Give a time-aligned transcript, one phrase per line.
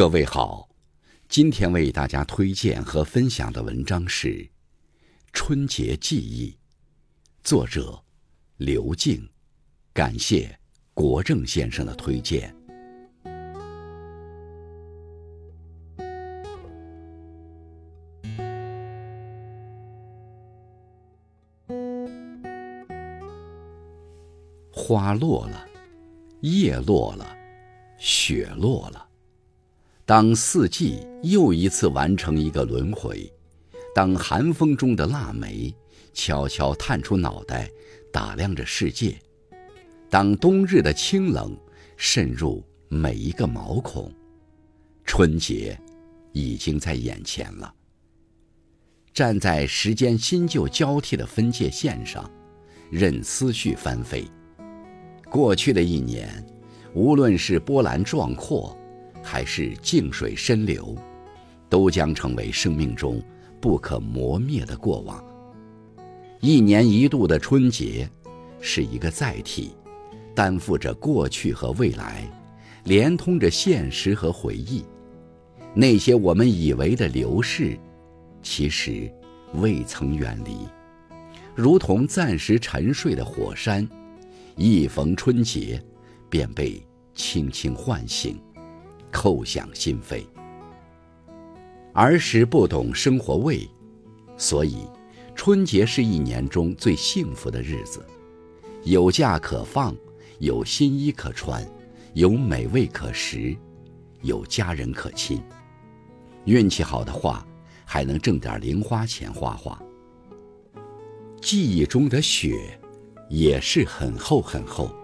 [0.00, 0.66] 各位好，
[1.28, 4.28] 今天为大家推荐和分享的文章是
[5.30, 6.52] 《春节记忆》，
[7.44, 8.02] 作者
[8.56, 9.28] 刘静。
[9.92, 10.58] 感谢
[10.94, 12.56] 国正先生的推荐。
[24.72, 25.68] 花落了，
[26.40, 27.36] 叶落了，
[27.98, 29.09] 雪落了。
[30.10, 33.32] 当四季又一次完成一个轮回，
[33.94, 35.72] 当寒风中的腊梅
[36.12, 37.70] 悄悄探出脑袋
[38.12, 39.16] 打量着世界，
[40.08, 41.56] 当冬日的清冷
[41.96, 44.12] 渗入每一个毛孔，
[45.04, 45.80] 春节
[46.32, 47.72] 已经在眼前了。
[49.14, 52.28] 站在时间新旧交替的分界线上，
[52.90, 54.24] 任思绪翻飞。
[55.30, 56.44] 过去的一年，
[56.94, 58.76] 无论是波澜壮阔。
[59.22, 60.96] 还是静水深流，
[61.68, 63.22] 都将成为生命中
[63.60, 65.24] 不可磨灭的过往。
[66.40, 68.08] 一年一度的春节，
[68.60, 69.72] 是一个载体，
[70.34, 72.26] 担负着过去和未来，
[72.84, 74.84] 连通着现实和回忆。
[75.74, 77.78] 那些我们以为的流逝，
[78.42, 79.12] 其实
[79.54, 80.66] 未曾远离，
[81.54, 83.86] 如同暂时沉睡的火山，
[84.56, 85.80] 一逢春节，
[86.28, 86.82] 便被
[87.14, 88.40] 轻轻唤醒。
[89.12, 90.24] 叩响心扉。
[91.92, 93.68] 儿时不懂生活味，
[94.36, 94.86] 所以
[95.34, 98.04] 春节是一年中最幸福的日子，
[98.84, 99.94] 有假可放，
[100.38, 101.66] 有新衣可穿，
[102.14, 103.56] 有美味可食，
[104.22, 105.42] 有家人可亲。
[106.44, 107.46] 运气好的话，
[107.84, 109.80] 还能挣点零花钱花花。
[111.42, 112.78] 记忆中的雪，
[113.28, 114.94] 也是很厚很厚。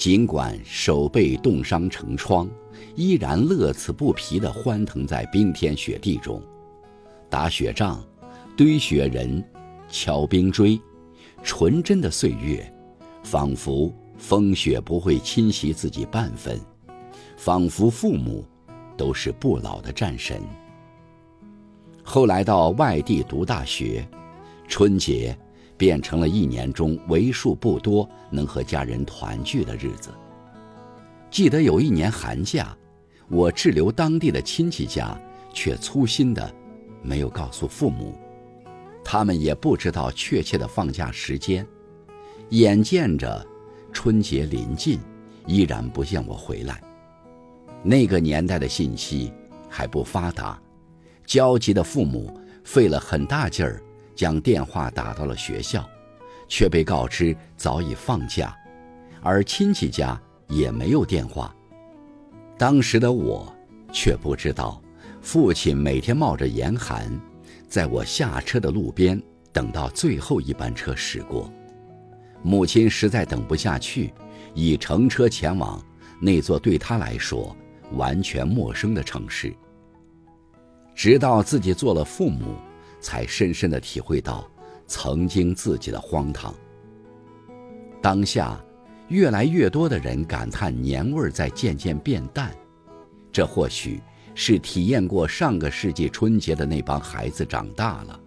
[0.00, 2.48] 尽管手被冻伤成疮，
[2.96, 6.42] 依然乐此不疲地欢腾在冰天雪地中，
[7.28, 8.02] 打雪仗，
[8.56, 9.44] 堆雪人，
[9.90, 10.80] 敲冰锥，
[11.42, 12.66] 纯真的岁月，
[13.22, 16.58] 仿佛风雪不会侵袭自己半分，
[17.36, 18.42] 仿佛父母
[18.96, 20.40] 都是不老的战神。
[22.02, 24.08] 后来到外地读大学，
[24.66, 25.38] 春节。
[25.80, 30.10] 变成了一年中为数不多能和家人团聚的日子。
[31.30, 32.76] 记得有一年寒假，
[33.30, 35.18] 我滞留当地的亲戚家，
[35.54, 36.54] 却粗心的
[37.02, 38.12] 没有告诉父母，
[39.02, 41.66] 他们也不知道确切的放假时间。
[42.50, 43.42] 眼见着
[43.90, 45.00] 春节临近，
[45.46, 46.78] 依然不见我回来。
[47.82, 49.32] 那个年代的信息
[49.66, 50.60] 还不发达，
[51.24, 53.82] 焦急的父母费了很大劲儿。
[54.14, 55.88] 将电话打到了学校，
[56.48, 58.56] 却被告知早已放假，
[59.22, 61.54] 而亲戚家也没有电话。
[62.58, 63.50] 当时的我
[63.92, 64.82] 却不知道，
[65.22, 67.10] 父亲每天冒着严寒，
[67.68, 69.20] 在我下车的路边
[69.52, 71.50] 等到最后一班车驶过。
[72.42, 74.12] 母亲实在等不下去，
[74.54, 75.82] 已乘车前往
[76.20, 77.56] 那座对他来说
[77.92, 79.54] 完全陌生的城市。
[80.94, 82.56] 直到自己做了父母。
[83.00, 84.48] 才深深的体会到
[84.86, 86.54] 曾经自己的荒唐。
[88.02, 88.62] 当下，
[89.08, 92.54] 越来越多的人感叹年味儿在渐渐变淡，
[93.32, 94.00] 这或许
[94.34, 98.20] 是体验过上个世纪春节的那帮孩子长大了，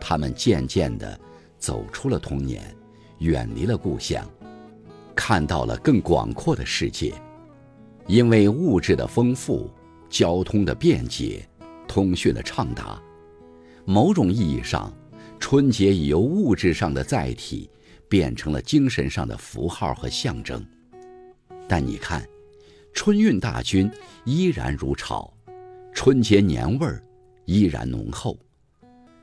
[0.00, 1.18] 他们渐渐的
[1.58, 2.62] 走出了童年，
[3.18, 4.24] 远离了故乡，
[5.14, 7.12] 看到了更广阔的世界。
[8.06, 9.70] 因为物质的丰富，
[10.08, 11.46] 交通的便捷，
[11.86, 13.00] 通讯的畅达。
[13.84, 14.92] 某种意义上，
[15.38, 17.68] 春节已由物质上的载体
[18.08, 20.64] 变成了精神上的符号和象征。
[21.66, 22.24] 但你看，
[22.92, 23.90] 春运大军
[24.24, 25.32] 依然如潮，
[25.92, 27.02] 春节年味儿
[27.44, 28.38] 依然浓厚，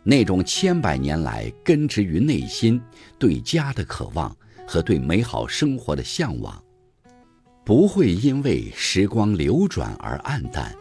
[0.03, 2.81] 那种千百年来根植于内心
[3.19, 4.35] 对家的渴望
[4.65, 6.61] 和对美好生活的向往，
[7.65, 10.73] 不会因为时光流转而黯淡。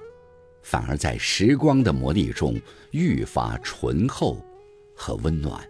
[0.68, 2.60] 反而在时光的磨砺中
[2.91, 4.45] 愈发醇厚
[4.97, 5.65] 和温暖。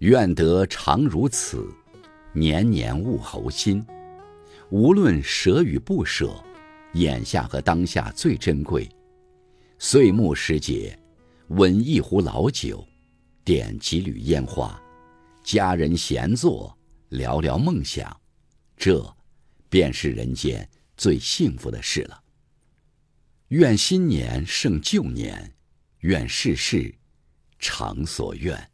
[0.00, 1.64] 愿得常如此，
[2.32, 3.86] 年年悟侯心。
[4.70, 6.34] 无论舍与不舍，
[6.94, 8.88] 眼下和当下最珍贵。
[9.78, 10.98] 岁暮时节，
[11.50, 12.84] 温一壶老酒，
[13.44, 14.82] 点几缕烟花，
[15.44, 16.76] 家人闲坐，
[17.10, 18.20] 聊聊梦想，
[18.76, 19.00] 这
[19.68, 22.23] 便是人间最幸福的事了。
[23.48, 25.54] 愿新年胜旧年，
[26.00, 26.94] 愿事事
[27.58, 28.70] 常所愿。